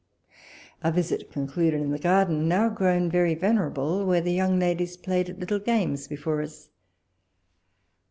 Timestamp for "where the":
4.03-4.33